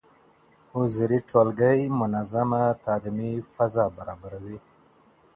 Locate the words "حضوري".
0.73-1.19